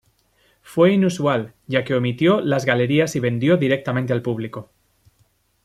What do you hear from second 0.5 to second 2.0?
Fue inusual, ya que